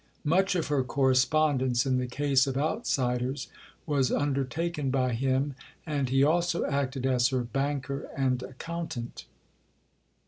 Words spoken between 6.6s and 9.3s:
acted as her banker and accountant.